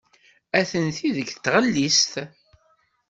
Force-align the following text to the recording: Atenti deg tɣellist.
Atenti 0.59 1.09
deg 1.17 1.29
tɣellist. 1.43 2.13